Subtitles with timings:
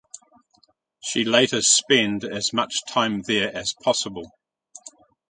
[0.99, 4.31] She later spend as much time there as possible.